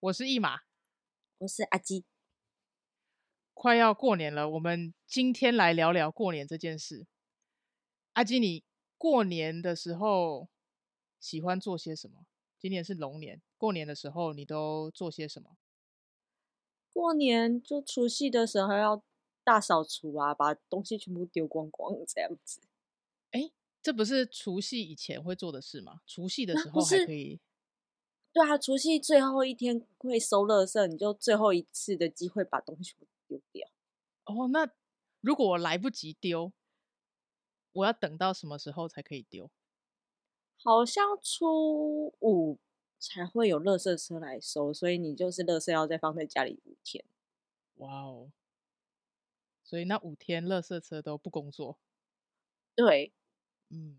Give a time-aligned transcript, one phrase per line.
[0.00, 0.60] 我是一马，
[1.38, 2.04] 我是阿基。
[3.52, 7.08] 快要过年了，我们今天来聊聊过年这件事。
[8.12, 8.62] 阿基，你
[8.96, 10.48] 过年的时候
[11.18, 12.26] 喜欢做些什么？
[12.60, 15.56] 今年是龙年，过年的时候你都做些什么？
[16.92, 19.02] 过年就除夕的时候要
[19.42, 22.60] 大扫除啊，把东西全部丢光光这样子。
[23.32, 23.50] 哎，
[23.82, 26.02] 这不是除夕以前会做的事吗？
[26.06, 27.40] 除夕的时候还可以。
[28.38, 32.94] 对啊，除夕最后一天会收垃圾，你就最后一次的机会把东西
[33.26, 33.68] 丢掉。
[34.26, 34.70] 哦，那
[35.20, 36.52] 如果我来不及丢，
[37.72, 39.50] 我要等到什么时候才可以丢？
[40.62, 42.60] 好像初五
[43.00, 47.04] 才会有垃圾车来收，所以你就是垃圾要再放在家里五天。
[47.78, 48.30] 哇哦！
[49.64, 51.76] 所以那五天垃圾车都不工作。
[52.76, 53.12] 对，
[53.70, 53.98] 嗯。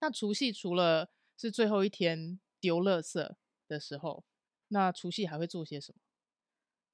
[0.00, 2.40] 那除夕除了是最后一天。
[2.60, 3.34] 丢垃圾
[3.66, 4.24] 的时候，
[4.68, 5.98] 那除夕还会做些什么？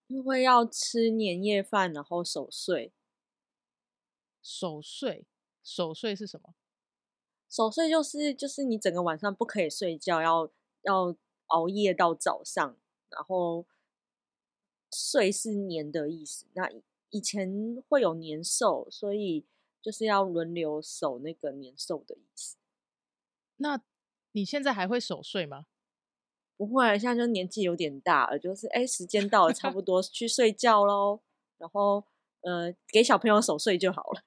[0.06, 2.92] 因为要吃年夜饭，然后守岁。
[4.42, 5.26] 守岁，
[5.64, 6.54] 守岁是什么？
[7.48, 12.76] 守岁就是就是你整个晚上不可以睡觉，要要熬夜到早上，
[13.08, 13.66] 然后
[14.92, 16.46] 岁是年的意思。
[16.52, 16.70] 那
[17.10, 19.44] 以前会有年兽，所以
[19.82, 22.56] 就是要轮流守那个年兽的意思。
[23.56, 23.82] 那
[24.36, 25.64] 你现在还会守岁吗？
[26.58, 31.22] 不会，现在就年纪有点大了，就是哎，时间到了，差不多去睡觉喽。
[31.56, 32.04] 然后
[32.42, 34.22] 呃，给小朋友守岁就好了。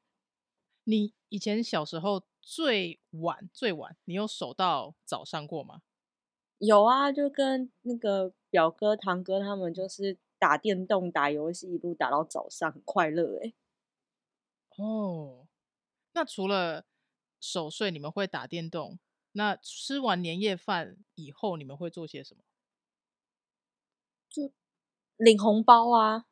[0.86, 5.84] 你以前小时候最晚最晚，你有守到早上过吗？
[6.58, 13.54] 有啊，就跟那个表哥堂哥他们，就是打电动、打游戏，一路打到早上，很快乐哎。
[14.76, 15.48] 哦，
[16.14, 16.86] 那除了
[17.40, 18.98] 守岁，你们会打电动？
[19.34, 22.44] 那吃完年夜饭以后，你们会做些什么？
[24.30, 24.52] 就
[25.18, 26.26] 领红包啊！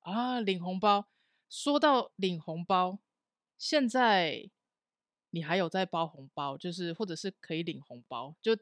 [0.00, 1.08] 啊，领红包。
[1.48, 2.98] 说到领红包，
[3.56, 4.50] 现在
[5.30, 8.56] 你还有在包红包，就是或者是可以领红包，就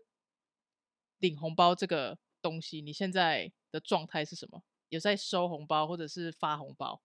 [1.19, 4.63] 领红包这个东西，你现在的状态是什么？
[4.91, 7.03] 有在收红包或者是发红包？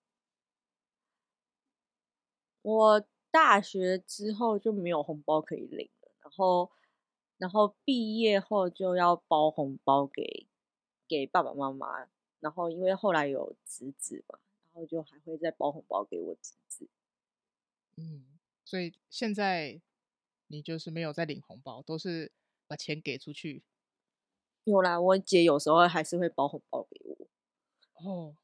[2.62, 5.90] 我大学之后就没有红包可以领。
[6.28, 6.70] 然后，
[7.38, 10.46] 然后毕业后就要包红包给
[11.08, 12.10] 给爸爸妈妈。
[12.40, 16.88] 然后因为后来有侄子嘛，然后就还会再包红包给我侄子。
[17.96, 18.26] 嗯，
[18.64, 19.82] 所以现在
[20.48, 22.32] 你就是没有在领红包，都是
[22.68, 23.64] 把钱给出去。
[24.66, 27.28] 有啦，我姐有时候还是会包红包给我。
[27.94, 28.36] 哦，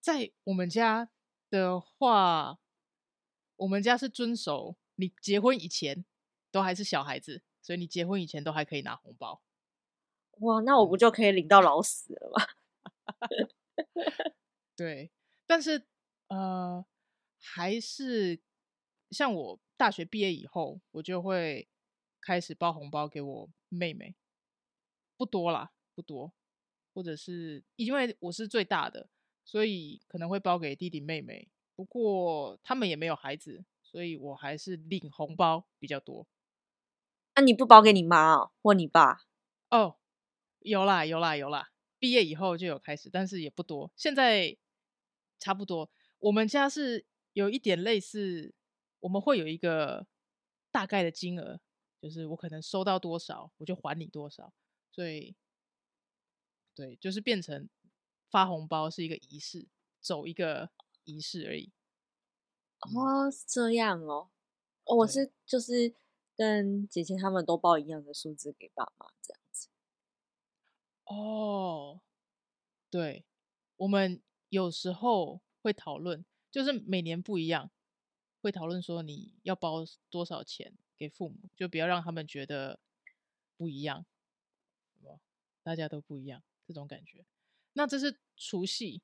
[0.00, 1.10] 在我们家
[1.48, 2.58] 的话，
[3.56, 6.04] 我们家是遵守你结婚以前。
[6.56, 9.42] 都还是小孩子，所以你结婚以前都还可以拿红包。
[10.38, 12.46] 哇，那我不就可以领到老死了吗？
[14.74, 15.10] 对，
[15.46, 15.86] 但是
[16.28, 16.82] 呃，
[17.38, 18.40] 还是
[19.10, 21.68] 像我大学毕业以后，我就会
[22.22, 24.16] 开始包红包给我妹妹，
[25.18, 26.32] 不多啦，不多，
[26.94, 29.10] 或者是因为我是最大的，
[29.44, 31.50] 所以可能会包给弟弟妹妹。
[31.74, 36.26] 不过他们也没有孩子，所以我还是领红包比较多。
[37.36, 39.26] 那、啊、你不包给你妈哦，或你爸？
[39.68, 39.98] 哦，
[40.60, 41.70] 有啦，有啦，有啦。
[41.98, 43.92] 毕业以后就有开始，但是也不多。
[43.94, 44.56] 现在
[45.38, 45.90] 差不多。
[46.18, 47.04] 我们家是
[47.34, 48.54] 有一点类似，
[49.00, 50.06] 我们会有一个
[50.70, 51.60] 大概的金额，
[52.00, 54.54] 就是我可能收到多少，我就还你多少。
[54.90, 55.36] 所以，
[56.74, 57.68] 对，就是变成
[58.30, 59.68] 发红包是一个仪式，
[60.00, 60.70] 走一个
[61.04, 61.70] 仪式而已。
[62.80, 64.30] 哦，是这样哦。
[64.84, 65.94] 哦，我是就是。
[66.36, 69.68] 跟姐姐他们都报一样的数字给爸妈，这样子。
[71.04, 72.02] 哦，
[72.90, 73.24] 对，
[73.76, 74.20] 我们
[74.50, 77.70] 有时候会讨论，就是每年不一样，
[78.42, 82.80] 会讨论说你要包多少钱给父母，就不要让他们觉得
[83.56, 84.04] 不一样，
[85.62, 87.24] 大家都不一样这种感觉。
[87.72, 89.02] 那这是除夕，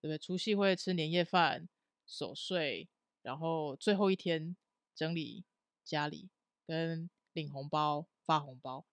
[0.00, 0.18] 对不对？
[0.18, 1.68] 除夕会吃年夜饭、
[2.04, 2.88] 守岁，
[3.22, 4.56] 然后最后一天
[4.94, 5.44] 整理。
[5.84, 6.28] 家里
[6.66, 8.84] 跟领红包、发红包。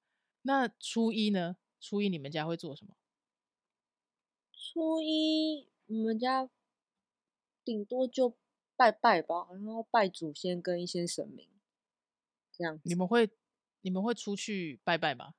[0.41, 1.57] 那初一呢？
[1.80, 2.95] 初一你们家会做什么？
[4.53, 6.50] 初一我们家
[7.63, 8.38] 顶多就
[8.75, 11.50] 拜拜吧，然后拜祖先跟一些神明
[12.51, 12.80] 这样。
[12.83, 13.30] 你们会
[13.81, 15.35] 你们会出去拜拜吗？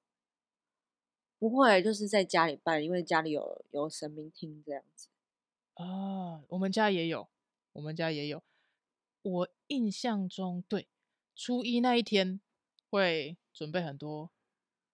[1.38, 5.08] 不会，就是在家里拜，因为家里有有神明厅这样子。
[5.74, 7.28] 啊，我们家也有，
[7.72, 8.42] 我们家也有。
[9.22, 10.88] 我印象中对。
[11.42, 12.38] 初一那一天
[12.90, 14.30] 会准备很多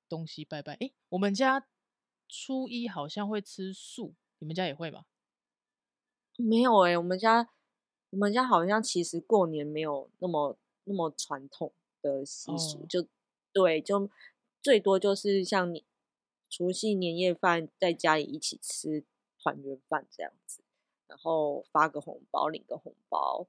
[0.09, 0.75] 东西拜拜。
[0.75, 1.67] 诶，我们家
[2.29, 5.07] 初一好像会吃素，你们家也会吗？
[6.37, 7.49] 没有哎、欸，我们家
[8.11, 13.09] 我们家好像其实过年没有那么那么传统的习俗，哦、就
[13.53, 14.09] 对，就
[14.63, 15.85] 最多就是像你
[16.49, 19.03] 除夕年夜饭在家里一起吃
[19.41, 20.63] 团圆饭这样子，
[21.09, 23.49] 然后发个红包，领个红包，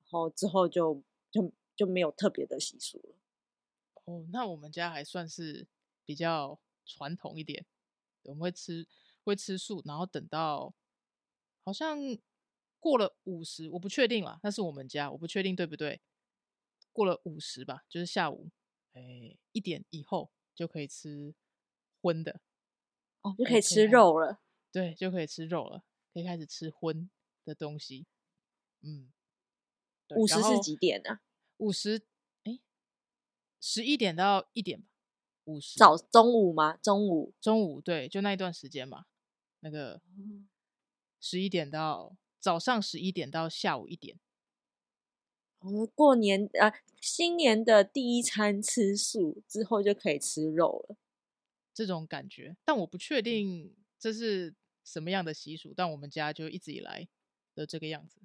[0.00, 3.14] 然后之后就就就没有特别的习俗了。
[4.04, 5.68] 哦，那我们家还算是
[6.04, 7.64] 比较传统一点，
[8.24, 8.88] 我们会吃
[9.22, 10.74] 会吃素，然后等到
[11.62, 11.96] 好像
[12.80, 16.00] 过了五十，我不确定啦，那是我们家，我不确定对不对？
[16.92, 18.50] 过了五十吧，就是下午，
[18.94, 21.32] 哎，一点以后就可以吃
[22.00, 22.40] 荤的，
[23.20, 24.40] 哦，就可以吃肉了，
[24.72, 27.08] 对，就可以吃肉了，可以开始吃荤
[27.44, 28.06] 的东西，
[28.80, 29.12] 嗯，
[30.16, 31.00] 五十是几点
[31.58, 31.66] 呢？
[31.66, 32.02] 午时。
[33.60, 34.86] 十一点到一点吧，
[35.46, 36.76] 五十早中午吗？
[36.76, 39.06] 中午中午对，就那一段时间嘛。
[39.58, 40.00] 那个
[41.20, 44.20] 十一点到早上十一点到下午一点。
[45.58, 50.96] 我们过年啊，新年的第一餐吃素之后就可以吃肉了，
[51.74, 52.56] 这种感觉。
[52.64, 57.08] 但我不确定这是什么样的习俗，但我们家就一直以来
[57.56, 58.20] 的这个样子。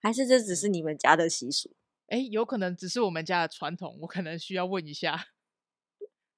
[0.00, 1.74] 还是这只是你们家的习俗？
[2.10, 5.28] 哎，有可能只是我们家的传统，我可能需要问一下。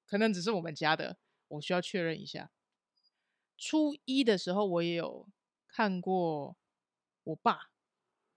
[0.05, 1.17] 可能只是我们家的，
[1.47, 2.51] 我需要确认一下。
[3.57, 5.27] 初一的时候，我也有
[5.67, 6.55] 看过
[7.23, 7.71] 我爸，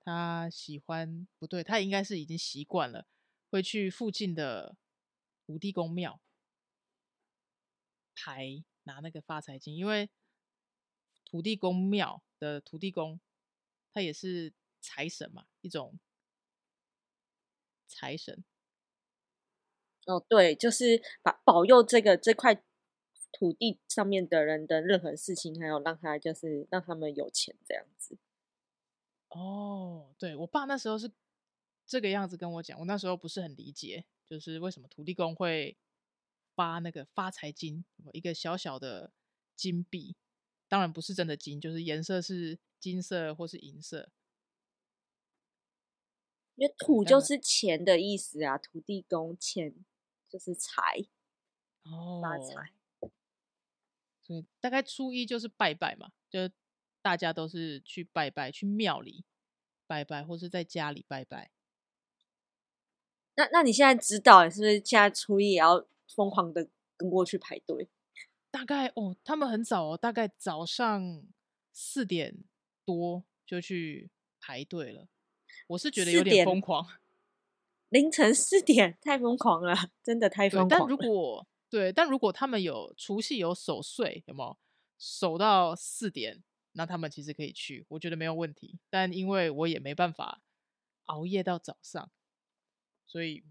[0.00, 3.06] 他喜欢，不对，他应该是已经习惯了，
[3.50, 4.78] 会去附近的
[5.46, 6.18] 土地公庙
[8.14, 10.08] 牌拿那个发财金，因为
[11.26, 13.20] 土地公庙的土地公，
[13.92, 15.98] 他也是财神嘛，一种。
[17.86, 18.44] 财神，
[20.06, 22.62] 哦，对，就是把保佑这个这块
[23.32, 28.16] 土地上面的人的任何事情，还有让他就是让他们有钱这样子。
[29.28, 31.10] 哦，对，我爸那时候是
[31.84, 35.76] 这个样子跟我讲，我那时候不是很理解，就是为什么土地公会
[36.54, 39.12] 发那个发财金，一个小小的
[39.54, 40.16] 金币，
[40.68, 44.10] 当然不是真的金，就是颜色是金色或是银色。
[46.56, 49.75] 因为土就是钱的意思啊，土地公钱
[50.29, 51.06] 就是财，
[51.85, 52.73] 哦，发财。
[54.23, 56.50] 所以大概初一就是拜拜嘛，就
[57.00, 59.25] 大家都是去拜拜，去庙里
[59.87, 61.53] 拜拜，或是在家里拜拜。
[63.37, 67.88] 那那你现在知道，是不是现在初一也要疯狂的跟过去排队？
[68.50, 71.23] 大概哦，他们很早哦，大概早上
[71.70, 72.43] 四点
[72.87, 74.11] 多就去
[74.41, 75.06] 排队了。
[75.69, 76.87] 我是觉得有点疯狂，
[77.91, 80.76] 凌晨四点太疯狂了，真的太疯狂了。
[80.79, 84.56] 但如果对，但如果他们有除夕有守岁，有没有
[84.99, 86.43] 守到四点？
[86.73, 88.79] 那他们其实可以去，我觉得没有问题。
[88.91, 90.43] 但因为我也没办法
[91.06, 92.11] 熬夜到早上，
[93.06, 93.44] 所以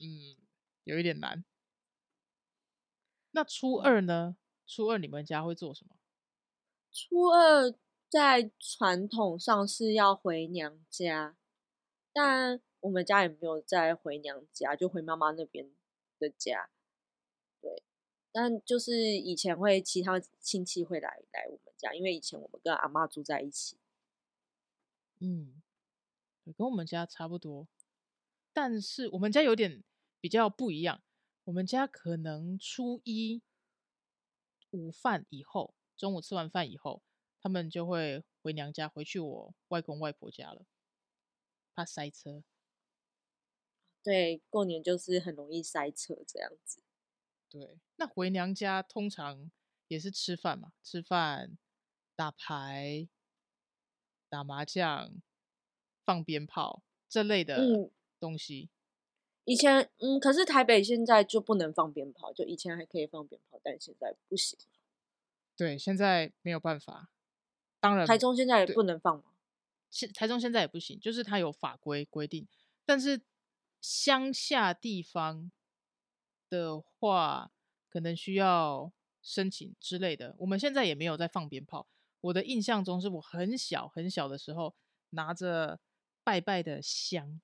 [0.00, 0.36] 嗯，
[0.84, 1.44] 有一点难。
[3.30, 4.36] 那初二呢？
[4.66, 5.94] 初二你们家会做什么？
[6.90, 7.72] 初二。
[8.10, 11.36] 在传统上是要回娘家，
[12.12, 15.70] 但我们家也没有再回娘家，就回妈妈那边
[16.18, 16.70] 的家。
[17.60, 17.84] 对，
[18.32, 23.78] 但就是以前会其他亲戚会来来我们家，因为以前我们跟阿妈住在一起。
[25.20, 25.62] 嗯，
[26.56, 27.68] 跟我们家差不多，
[28.52, 29.84] 但是我们家有点
[30.20, 31.00] 比较不一样。
[31.44, 33.40] 我们家可能初一
[34.70, 37.04] 午饭以后，中午吃完饭以后。
[37.42, 40.66] 他们就会回娘家，回去我外公外婆家了，
[41.74, 42.42] 怕塞车。
[44.02, 46.82] 对，过年就是很容易塞车这样子。
[47.48, 49.50] 对，那回娘家通常
[49.88, 51.58] 也是吃饭嘛，吃饭、
[52.14, 53.08] 打牌、
[54.28, 55.20] 打麻将、
[56.04, 58.70] 放鞭炮这类的东西。
[58.70, 64.58] 嗯，以前，嗯，可是台北现在就不能放鞭炮，就以前还可以放鞭炮，但现在不行。
[65.56, 67.10] 对，现在没有办法。
[67.80, 69.24] 当然，台中现在也不能放吗？
[69.90, 72.46] 现台中现在也不行，就是它有法规规定。
[72.84, 73.22] 但是
[73.80, 75.50] 乡下地方
[76.48, 77.50] 的话，
[77.88, 80.36] 可能需要申请之类的。
[80.38, 81.88] 我们现在也没有在放鞭炮。
[82.20, 84.76] 我的印象中，是我很小很小的时候，
[85.10, 85.80] 拿着
[86.22, 87.40] 拜拜的香，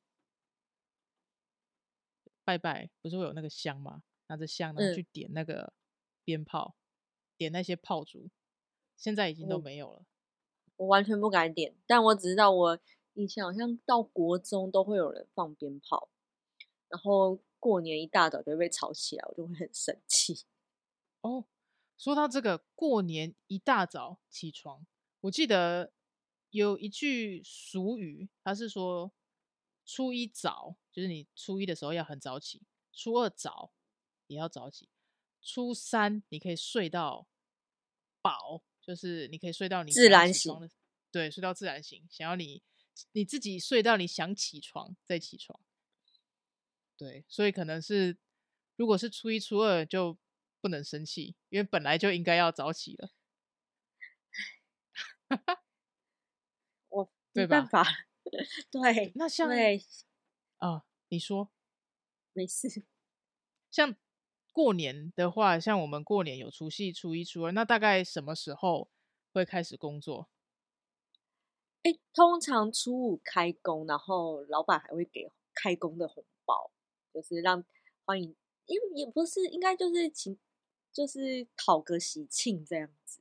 [2.44, 4.02] 拜拜不是会有那个香吗？
[4.26, 5.72] 拿着香呢去点那个
[6.24, 8.28] 鞭炮，嗯、点那些炮竹。
[8.96, 10.04] 现在已经都没有了。
[10.76, 12.78] 我完全不敢点，但我只知道我
[13.14, 16.08] 以前好像到国中都会有人放鞭炮，
[16.88, 20.44] 然后过年一大早就被吵起来，我就会很生气。
[21.22, 21.46] 哦，
[21.96, 24.86] 说到这个过年一大早起床，
[25.22, 25.92] 我记得
[26.50, 29.10] 有一句俗语，它是说
[29.84, 33.72] 初一早，就是你初一的时候要很早起，初二早
[34.26, 34.88] 也要早起，
[35.40, 37.26] 初三你可以睡到
[38.20, 40.52] 饱，就是你可以睡到你自然醒，
[41.10, 42.62] 对，睡到自然醒，想要你
[43.12, 45.58] 你自己睡到你想起床再起床，
[46.96, 48.16] 对，所以可能是
[48.76, 50.18] 如果是初一初二就。
[50.58, 53.12] 不能生气，因为本来就应该要早起了。
[56.88, 57.84] 我没办法，
[58.68, 59.84] 对，那像对
[60.56, 61.52] 啊，你说
[62.32, 62.84] 没事。
[63.70, 63.94] 像
[64.56, 68.88] 过年的话，像我们过年有除夕、初一、初二，那大概什么时候
[69.30, 70.30] 会开始工作？
[71.82, 76.70] 哎，通常初五开工，然后老板还会给开工的红包，
[77.12, 77.62] 就是让
[78.06, 78.34] 欢迎，
[78.64, 80.38] 因为也不是应该就是请。
[80.90, 83.20] 就是讨个喜庆这样子。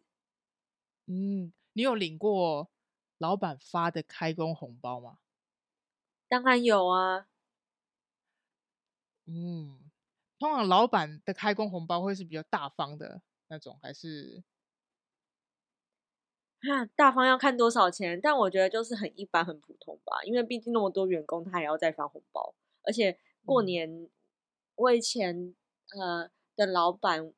[1.07, 2.69] 嗯，你有领过
[3.17, 5.17] 老板发的开工红包吗？
[6.29, 7.27] 当然有啊。
[9.25, 9.84] 嗯，
[10.39, 14.43] 通常老板的开工红包会是比较大方的那种，还是？
[16.69, 20.23] 啊，大方要看多少钱，但我觉得就是很一般、很普通吧。
[20.23, 24.09] 因为毕竟那么多员工，他也要再发红包，而且过年，嗯、
[24.75, 25.55] 我以前
[25.97, 27.33] 呃的老板。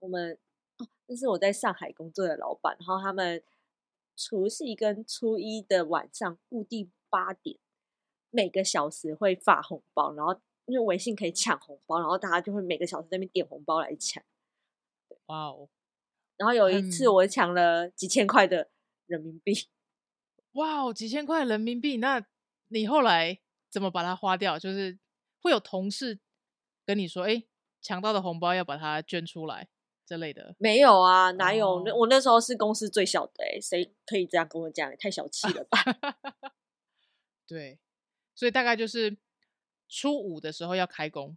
[0.00, 0.38] 我们
[0.76, 3.42] 哦，那是我在上海工作的老板，然后他们
[4.14, 7.58] 除夕跟初一的晚上固定八点，
[8.28, 14.22] 每个小时会发红包，然后因为微信可以抢红包，然后大家就会每个小时在那边点红包来抢。
[15.26, 15.68] 哇哦！
[16.36, 18.70] 然后有一次我抢了几千块的
[19.06, 19.68] 人民币。
[20.52, 22.24] 哇哦，几千块人民币，那
[22.68, 23.40] 你后来
[23.70, 24.58] 怎么把它花掉？
[24.58, 24.98] 就是
[25.40, 26.20] 会有同事
[26.84, 27.44] 跟你说：“哎，
[27.80, 29.68] 抢到的红包要把它捐出来。”
[30.06, 31.82] 之类的没有啊，哪有？
[31.82, 34.94] 那、哦、我那时候是公司最小的哎、欸，谁可以这样跟我讲？
[34.98, 35.78] 太小气了吧？
[37.48, 37.78] 对，
[38.34, 39.16] 所以大概就是
[39.96, 41.36] 初五的时候要开工，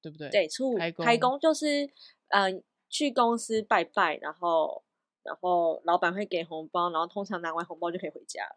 [0.00, 0.30] 对不对？
[0.30, 1.84] 对，初五开工，开工就是
[2.28, 4.84] 嗯、呃，去公司拜拜，然后
[5.24, 8.56] 然后老板会给红包，然后通常拿完红包就可以回家。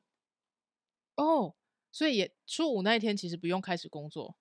[1.16, 1.56] 哦，
[1.92, 4.36] 所以也初五那一天其实不用开始工作。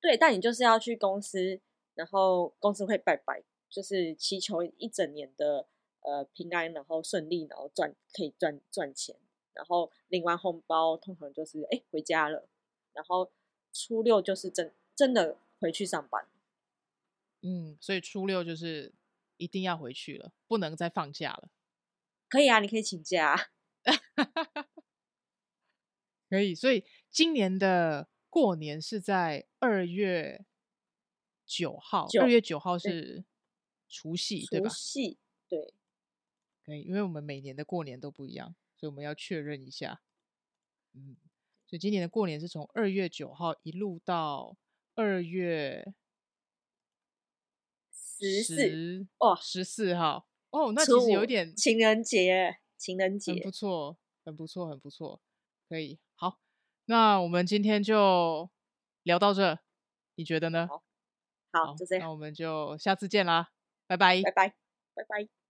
[0.00, 1.60] 对，但你就是要去公司。
[1.94, 5.66] 然后公司会拜拜，就是祈求一整年的
[6.00, 9.16] 呃平安，然后顺利，然后赚可以赚赚钱。
[9.54, 12.46] 然后领完红包，通常就是哎回家了。
[12.96, 13.30] 然后
[13.72, 16.26] 初六就是真真的回去上班。
[17.42, 18.92] 嗯，所以初六就是
[19.36, 21.48] 一定要回去了，不能再放假了。
[22.28, 23.50] 可以啊，你可以请假。
[26.28, 30.44] 可以，所以今年的过年是在二月。
[31.48, 33.24] 九号，二月九号是
[33.88, 34.68] 除夕，对吧？
[34.68, 35.16] 除夕，
[35.48, 35.72] 对，
[36.64, 40.02] 可以，因为我们每年的过年都不一样，所以我们要确认一下。
[40.92, 41.16] 嗯，
[41.66, 44.56] 所以今年的过年是从二月九号一路到
[44.94, 45.92] 二月
[47.92, 55.20] 十四哦，十四号哦，那其实有一点情人节，情人节很不错，很不错，很不错，
[55.68, 55.98] 可以。
[56.14, 56.38] 好，
[56.86, 58.50] 那我们今天就
[59.02, 59.58] 聊到这，
[60.14, 60.66] 你觉得呢？
[60.68, 60.82] 好。
[61.52, 63.50] 好，就这样，那我们就下次见啦，
[63.86, 64.48] 拜拜，拜拜，
[64.94, 65.45] 拜拜。